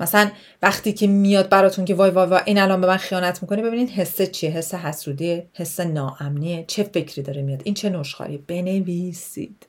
مثلا 0.00 0.30
وقتی 0.62 0.92
که 0.92 1.06
میاد 1.06 1.48
براتون 1.48 1.84
که 1.84 1.94
وای 1.94 2.10
وای 2.10 2.26
وای 2.26 2.40
این 2.44 2.58
الان 2.58 2.80
به 2.80 2.86
من 2.86 2.96
خیانت 2.96 3.42
می‌کنه 3.42 3.62
ببینید 3.62 3.90
حس 3.90 4.22
چیه؟ 4.22 4.50
حس 4.50 4.74
حسودیه 4.74 5.46
حس 5.52 5.80
ناامنیه. 5.80 6.64
چه 6.68 6.82
فکری 6.82 7.22
داره 7.22 7.42
میاد؟ 7.42 7.60
این 7.64 7.74
چه 7.74 7.90
نشخاری 7.90 8.38
بنویسید. 8.38 9.66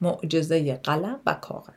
معجزه 0.00 0.74
قلم 0.74 1.20
و 1.26 1.34
کاغذ. 1.34 1.72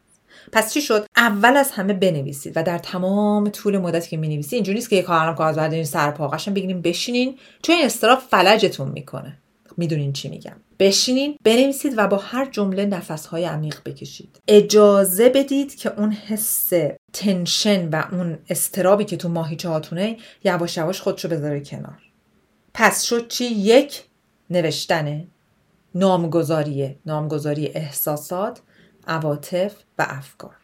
پس 0.51 0.73
چی 0.73 0.81
شد؟ 0.81 1.05
اول 1.15 1.57
از 1.57 1.71
همه 1.71 1.93
بنویسید 1.93 2.57
و 2.57 2.63
در 2.63 2.77
تمام 2.77 3.49
طول 3.49 3.77
مدتی 3.77 4.09
که 4.09 4.17
می‌نویسید 4.17 4.53
اینجوری 4.53 4.75
نیست 4.75 4.89
که 4.89 4.95
یه 4.95 5.01
کارم 5.01 5.35
کاغذ 5.35 5.57
بردارین 5.57 5.83
سر 5.83 6.11
بگیرین 6.11 6.81
بشینین 6.81 7.37
چون 7.61 7.75
این 7.75 7.85
استراف 7.85 8.27
فلجتون 8.27 8.89
می‌کنه. 8.89 9.37
می‌دونین 9.79 10.13
چی 10.13 10.29
میگم. 10.29 10.55
بشینین 10.79 11.37
بنویسید 11.43 11.93
و 11.97 12.07
با 12.07 12.17
هر 12.17 12.45
جمله 12.51 12.85
نفسهای 12.85 13.45
عمیق 13.45 13.79
بکشید. 13.85 14.39
اجازه 14.47 15.29
بدید 15.29 15.75
که 15.75 15.99
اون 15.99 16.11
حس 16.11 16.69
تنشن 17.13 17.89
و 17.89 18.03
اون 18.11 18.39
استرابی 18.49 19.05
که 19.05 19.17
تو 19.17 19.29
ماهیچه 19.29 19.69
هاتونه 19.69 20.17
یواش 20.43 20.77
یواش 20.77 21.01
خودشو 21.01 21.27
بذاره 21.27 21.59
کنار. 21.59 22.01
پس 22.73 23.03
شد 23.03 23.27
چی؟ 23.27 23.45
یک 23.45 24.03
نوشتنه 24.49 25.27
نامگذاریه 25.95 26.95
نامگذاری 27.05 27.67
احساسات 27.67 28.61
عواطف 29.07 29.73
و 29.97 30.05
افکار. 30.09 30.55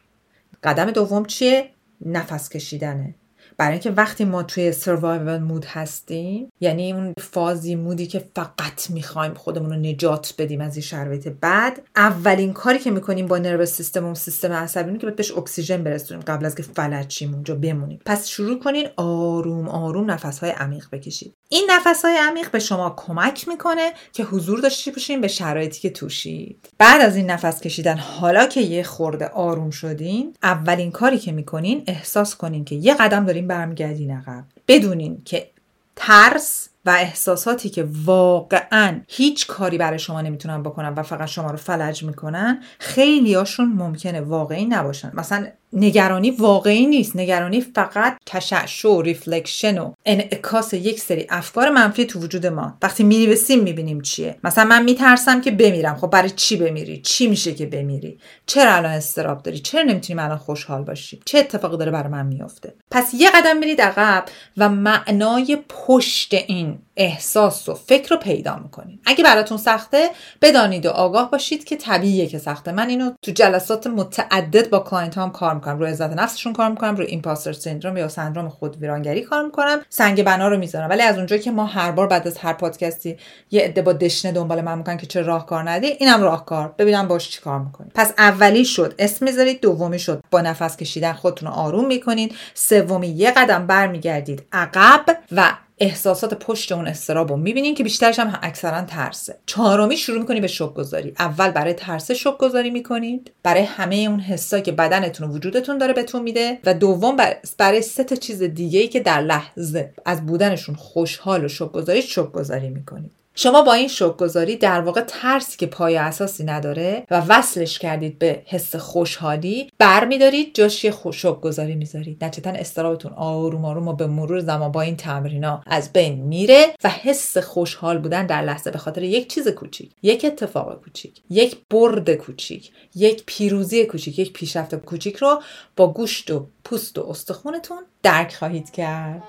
قدم 0.62 0.90
دوم 0.90 1.24
چیه؟ 1.24 1.70
نفس 2.06 2.48
کشیدنه. 2.48 3.14
برای 3.58 3.72
اینکه 3.72 3.90
وقتی 3.90 4.24
ما 4.24 4.42
توی 4.42 4.72
سروایوال 4.72 5.38
مود 5.38 5.64
هستیم 5.64 6.52
یعنی 6.60 6.92
اون 6.92 7.14
فازی 7.18 7.74
مودی 7.74 8.06
که 8.06 8.24
فقط 8.36 8.90
می‌خوایم 8.90 9.34
خودمون 9.34 9.70
رو 9.70 9.76
نجات 9.76 10.34
بدیم 10.38 10.60
از 10.60 10.76
این 10.76 10.82
شرایط 10.82 11.28
بعد 11.40 11.82
اولین 11.96 12.52
کاری 12.52 12.78
که 12.78 12.90
می‌کنیم 12.90 13.26
با 13.26 13.38
نرو 13.38 13.66
سیستم 13.66 14.04
و 14.04 14.14
سیستم 14.14 14.52
عصبی 14.52 14.98
که 14.98 15.06
بهش 15.06 15.32
اکسیژن 15.32 15.84
برسونیم 15.84 16.22
قبل 16.26 16.46
از 16.46 16.54
که 16.54 16.62
فلج 16.62 17.24
اونجا 17.32 17.54
بمونیم. 17.54 18.00
پس 18.06 18.28
شروع 18.28 18.58
کنین 18.58 18.88
آروم 18.96 19.68
آروم 19.68 20.10
نفسهای 20.10 20.50
عمیق 20.50 20.86
بکشید. 20.92 21.34
این 21.48 21.70
نفسهای 21.70 22.16
عمیق 22.16 22.50
به 22.50 22.58
شما 22.58 22.94
کمک 22.96 23.48
می‌کنه 23.48 23.92
که 24.12 24.24
حضور 24.24 24.60
داشته 24.60 24.90
باشین 24.90 25.20
به 25.20 25.28
شرایطی 25.28 25.80
که 25.80 25.90
توشید. 25.90 26.68
بعد 26.78 27.00
از 27.00 27.16
این 27.16 27.30
نفس 27.30 27.60
کشیدن 27.60 27.98
حالا 27.98 28.46
که 28.46 28.60
یه 28.60 28.82
خورده 28.82 29.26
آروم 29.26 29.70
شدین 29.70 30.34
اولین 30.42 30.90
کاری 30.90 31.18
که 31.18 31.32
می‌کنین 31.32 31.84
احساس 31.86 32.36
کنین 32.36 32.64
که 32.64 32.74
یه 32.74 32.94
قدم 32.94 33.26
دارین 33.26 33.45
برمیگردین 33.46 34.10
عقب. 34.10 34.44
بدونین 34.68 35.22
که 35.24 35.50
ترس 35.96 36.68
و 36.86 36.90
احساساتی 36.90 37.68
که 37.68 37.88
واقعا 38.04 39.00
هیچ 39.08 39.46
کاری 39.46 39.78
برای 39.78 39.98
شما 39.98 40.20
نمی‌تونن 40.20 40.62
بکنن 40.62 40.88
و 40.88 41.02
فقط 41.02 41.28
شما 41.28 41.50
رو 41.50 41.56
فلج 41.56 42.02
می‌کنن 42.02 42.62
خیلیاشون 42.78 43.72
ممکنه 43.72 44.20
واقعی 44.20 44.64
نباشن. 44.64 45.12
مثلا 45.14 45.46
نگرانی 45.72 46.30
واقعی 46.30 46.86
نیست. 46.86 47.16
نگرانی 47.16 47.60
فقط 47.60 48.16
تشعشع 48.26 48.88
و 48.88 49.02
reflection 49.02 49.78
و 49.78 49.92
انعکاس 50.06 50.74
یک 50.74 51.00
سری 51.00 51.26
افکار 51.30 51.70
منفی 51.70 52.04
تو 52.04 52.20
وجود 52.20 52.46
ما. 52.46 52.78
وقتی 52.82 53.04
میریوسیم 53.04 53.60
می‌بینیم 53.60 54.00
چیه. 54.00 54.36
مثلا 54.44 54.64
من 54.64 54.84
میترسم 54.84 55.40
که 55.40 55.50
بمیرم. 55.50 55.96
خب 55.96 56.10
برای 56.10 56.30
چی 56.30 56.56
بمیری؟ 56.56 57.00
چی 57.00 57.26
میشه 57.26 57.54
که 57.54 57.66
بمیری؟ 57.66 58.18
چرا 58.46 58.74
الان 58.74 58.92
اضطراب 58.92 59.42
داری؟ 59.42 59.58
چرا 59.58 59.82
نمی‌تونیم 59.82 60.22
الان 60.22 60.38
خوشحال 60.38 60.82
باشی 60.82 61.20
چه 61.24 61.38
اتفاقی 61.38 61.76
داره 61.76 61.90
برای 61.90 62.12
من 62.12 62.26
میافته؟ 62.26 62.74
پس 62.90 63.14
یه 63.14 63.30
قدم 63.30 63.60
برید 63.60 63.80
عقب 63.80 64.24
و 64.56 64.68
معنای 64.68 65.58
پشت 65.68 66.34
این 66.34 66.78
احساس 66.96 67.68
و 67.68 67.74
فکر 67.74 68.10
رو 68.10 68.16
پیدا 68.16 68.56
می‌کنید 68.56 69.00
اگه 69.06 69.24
براتون 69.24 69.58
سخته 69.58 70.10
بدانید 70.42 70.86
و 70.86 70.90
آگاه 70.90 71.30
باشید 71.30 71.64
که 71.64 71.76
طبیعیه 71.76 72.26
که 72.26 72.38
سخته. 72.38 72.72
من 72.72 72.88
اینو 72.88 73.10
تو 73.22 73.32
جلسات 73.32 73.86
متعدد 73.86 74.70
با 74.70 74.78
client 74.78 75.18
هام 75.18 75.30
کار 75.30 75.54
می‌کنم. 75.54 75.78
روی 75.78 75.90
عزت 75.90 76.10
نفسشون 76.10 76.52
کار 76.52 76.70
می‌کنم 76.70 76.96
روی 76.96 77.06
imposter 77.06 77.52
syndrome 77.52 77.96
یا 77.96 78.08
سندروم 78.08 78.48
خود 78.48 78.76
ویرانگری 78.76 79.20
کار 79.20 79.44
می‌کنم. 79.44 79.80
سنگ 79.88 80.24
بنا 80.24 80.48
رو 80.48 80.58
می‌ذارم. 80.58 80.90
ولی 80.90 81.02
از 81.02 81.16
اونجایی 81.16 81.42
که 81.42 81.50
ما 81.50 81.66
هر 81.66 81.90
بار 81.90 82.06
بعد 82.06 82.26
از 82.26 82.38
هر 82.38 82.52
پادکستی 82.52 83.16
یه 83.50 83.62
عده 83.62 83.82
با 83.82 83.92
دشنه 83.92 84.32
دنبال 84.32 84.60
من 84.60 84.78
می‌کنن 84.78 84.96
که 84.96 85.06
چه 85.06 85.22
راهکار 85.22 85.70
ندی 85.70 85.86
اینم 85.86 86.22
راهکار. 86.22 86.74
ببینم 86.78 87.08
باش 87.08 87.30
چیکار 87.30 87.58
می‌کنید 87.58 87.92
پس 87.94 88.12
اولی 88.18 88.64
شد. 88.64 88.94
اسم 88.98 89.24
می‌ذارید. 89.24 89.60
دومی 89.60 89.98
شد. 89.98 90.22
با 90.30 90.40
نفس 90.40 90.76
کشیدن 90.76 91.12
خودتون 91.12 91.48
رو 91.48 91.54
آروم 91.54 91.86
می‌کنید. 91.86 92.34
سومی 92.54 93.08
یه 93.08 93.30
قدم 93.30 93.66
برمیگردید. 93.66 94.42
عقب 94.52 95.18
و 95.32 95.52
احساسات 95.78 96.34
پشت 96.34 96.72
اون 96.72 96.86
استراب 96.86 97.30
رو. 97.30 97.36
می‌بینین 97.36 97.74
که 97.74 97.84
بیشترش 97.84 98.18
هم 98.18 98.38
اکثرا 98.42 98.82
ترسه. 98.82 99.38
چهارمی 99.46 99.96
شروع 99.96 100.18
می‌کنی 100.18 100.40
به 100.40 100.46
شوک 100.46 100.74
گذاری 100.74 101.12
اول 101.18 101.50
برای 101.50 101.72
ترس 101.72 102.10
شوک 102.10 102.38
گذاری 102.38 102.70
می‌کنید. 102.70 103.30
برای 103.42 103.62
همه 103.62 103.96
اون 103.96 104.20
حسایی 104.20 104.62
که 104.62 104.72
بدنتون 104.72 105.28
و 105.28 105.32
وجودتون 105.32 105.78
داره 105.78 105.92
بهتون 105.92 106.22
میده. 106.22 106.58
و 106.64 106.74
دوم 106.74 107.16
برای 107.58 107.82
سه 107.82 108.04
تا 108.04 108.16
چیز 108.16 108.42
دیگه 108.42 108.80
ای 108.80 108.88
که 108.88 109.00
در 109.00 109.20
لحظه 109.20 109.92
از 110.04 110.26
بودنشون 110.26 110.74
خوشحال 110.74 111.44
و 111.44 111.48
شوک 111.48 111.72
گذاری 111.72 112.02
شوک 112.02 112.32
گذاری 112.32 112.70
می‌کنید. 112.70 113.10
شما 113.38 113.62
با 113.62 113.72
این 113.72 113.88
شوک 113.88 114.16
گذاری 114.16 114.56
در 114.56 114.80
واقع 114.80 115.00
ترسی 115.00 115.56
که 115.56 115.66
پای 115.66 115.96
اساسی 115.96 116.44
نداره 116.44 117.06
و 117.10 117.22
وصلش 117.28 117.78
کردید 117.78 118.18
به 118.18 118.42
حس 118.46 118.76
خوشحالی 118.76 119.70
برمیدارید 119.78 120.54
جاش 120.54 120.84
یه 120.84 120.94
شوک 121.12 121.40
گذاری 121.40 121.74
می‌ذارید. 121.74 122.24
نتیجتا 122.24 122.50
استرابتون 122.50 123.12
آروم 123.12 123.64
آروم 123.64 123.88
و 123.88 123.92
به 123.92 124.06
مرور 124.06 124.40
زمان 124.40 124.72
با 124.72 124.80
این 124.80 124.96
تمرینا 124.96 125.62
از 125.66 125.92
بین 125.92 126.14
میره 126.14 126.66
و 126.84 126.88
حس 126.88 127.38
خوشحال 127.38 127.98
بودن 127.98 128.26
در 128.26 128.42
لحظه 128.42 128.70
به 128.70 128.78
خاطر 128.78 129.02
یک 129.02 129.28
چیز 129.28 129.48
کوچیک 129.48 129.90
یک 130.02 130.24
اتفاق 130.24 130.80
کوچیک 130.84 131.22
یک 131.30 131.56
برد 131.70 132.14
کوچیک 132.14 132.70
یک 132.94 133.22
پیروزی 133.26 133.86
کوچیک 133.86 134.18
یک 134.18 134.32
پیشرفت 134.32 134.74
کوچیک 134.74 135.16
رو 135.16 135.42
با 135.76 135.92
گوشت 135.92 136.30
و 136.30 136.46
پوست 136.64 136.98
و 136.98 137.10
استخونتون 137.10 137.82
درک 138.02 138.34
خواهید 138.34 138.70
کرد. 138.70 139.22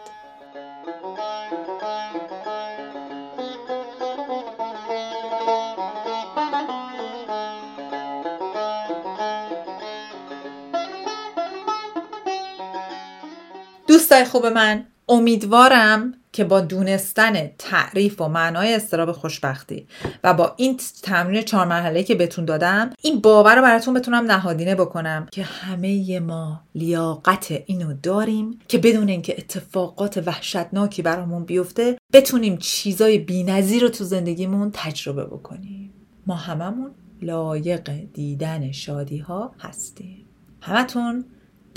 دوستای 13.97 14.25
خوب 14.25 14.45
من 14.45 14.83
امیدوارم 15.09 16.13
که 16.31 16.43
با 16.43 16.61
دونستن 16.61 17.47
تعریف 17.57 18.21
و 18.21 18.27
معنای 18.27 18.73
استراب 18.73 19.11
خوشبختی 19.11 19.87
و 20.23 20.33
با 20.33 20.53
این 20.57 20.79
تمرین 21.03 21.41
چهار 21.41 21.67
مرحله 21.67 22.03
که 22.03 22.15
بهتون 22.15 22.45
دادم 22.45 22.89
این 23.01 23.19
باور 23.19 23.55
رو 23.55 23.61
براتون 23.61 23.93
بتونم 23.93 24.31
نهادینه 24.31 24.75
بکنم 24.75 25.27
که 25.31 25.43
همه 25.43 26.19
ما 26.19 26.61
لیاقت 26.75 27.63
اینو 27.65 27.93
داریم 27.93 28.59
که 28.67 28.77
بدون 28.77 29.09
اینکه 29.09 29.35
اتفاقات 29.37 30.23
وحشتناکی 30.25 31.01
برامون 31.01 31.45
بیفته 31.45 31.97
بتونیم 32.13 32.57
چیزای 32.57 33.17
بی‌نظیر 33.17 33.81
رو 33.81 33.89
تو 33.89 34.03
زندگیمون 34.03 34.71
تجربه 34.73 35.25
بکنیم. 35.25 35.93
ما 36.27 36.35
هممون 36.35 36.91
لایق 37.21 37.89
دیدن 38.13 38.71
شادی 38.71 39.17
ها 39.17 39.55
هستیم. 39.59 40.25
همتون 40.61 41.25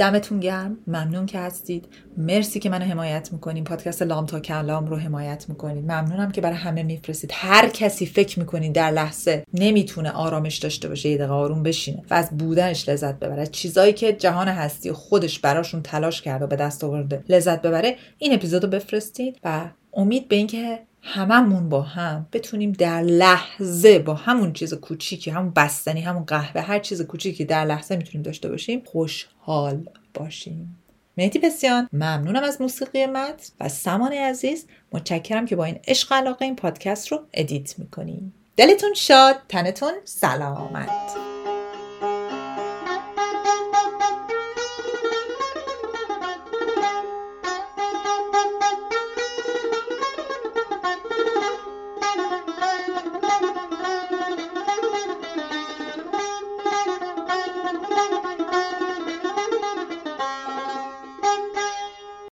دمتون 0.01 0.41
گرم. 0.41 0.79
ممنون 0.87 1.27
که 1.27 1.39
هستید. 1.39 1.89
مرسی 2.17 2.61
که 2.61 2.71
منو 2.71 2.85
حمایت 2.85 3.33
می‌کنید 3.33 3.65
پادکست 3.65 4.03
لام 4.03 4.27
تا 4.27 4.41
کلام 4.41 4.87
رو 4.87 4.97
حمایت 4.97 5.45
می‌کنید 5.49 5.85
ممنونم 5.85 6.31
که 6.31 6.41
برای 6.41 6.57
همه 6.57 6.83
میفرستید. 6.83 7.31
هر 7.35 7.69
کسی 7.69 8.07
فکر 8.07 8.39
می‌کنید 8.39 8.73
در 8.73 8.91
لحظه 8.91 9.45
نمی‌تونه 9.55 10.11
آرامش 10.11 10.59
داشته 10.59 10.89
باشه 10.89 11.09
یه 11.09 11.17
دقیقه 11.17 11.33
آروم 11.33 11.63
بشینه 11.63 12.03
و 12.11 12.15
از 12.15 12.39
بودنش 12.39 12.89
لذت 12.89 13.19
ببره. 13.19 13.47
چیزایی 13.47 13.93
که 13.93 14.13
جهان 14.13 14.49
هستی 14.49 14.93
خودش 14.93 15.39
براشون 15.39 15.83
تلاش 15.83 16.23
کرده 16.23 16.45
و 16.45 16.49
به 16.49 16.57
دست 16.57 16.85
آورده 16.85 17.25
لذت 17.29 17.63
ببره 17.63 17.97
این 18.19 18.35
اپیزودو 18.35 18.67
بفرستید 18.67 19.39
و 19.45 19.71
امید 19.93 20.29
به 20.29 20.37
اینکه 20.37 20.79
هممون 21.03 21.69
با 21.69 21.83
هم 21.83 22.27
بتونیم 22.33 22.73
در 22.73 23.03
لحظه 23.03 23.99
با 23.99 24.15
همون 24.15 24.53
چیز 24.53 24.75
کوچیکی 24.75 25.31
همون 25.31 25.51
بستنی 25.51 26.01
همون 26.01 26.25
قهوه 26.25 26.61
هر 26.61 26.79
چیز 26.79 27.03
کوچیکی 27.03 27.45
در 27.45 27.65
لحظه 27.65 27.97
می‌تونیم 27.97 28.23
داشته 28.23 28.49
باشیم 28.49 28.83
خوشحال 28.85 29.89
باشیم. 30.15 30.77
مهدی 31.17 31.39
بسیان 31.39 31.89
ممنونم 31.93 32.43
از 32.43 32.61
موسیقی 32.61 33.07
مت 33.07 33.53
و 33.61 33.69
سمان 33.69 34.13
عزیز. 34.13 34.67
متشکرم 34.93 35.47
که 35.47 35.57
با 35.57 35.65
این 35.65 35.79
عشق 35.89 36.13
علاقه 36.13 36.45
این 36.45 36.57
پادکست 36.57 37.09
رو 37.09 37.21
ادیت 37.35 37.79
می‌کنیم. 37.79 38.35
دلتون 38.57 38.95
شاد 38.95 39.37
تنتون 39.49 39.93
سلامت. 40.05 41.30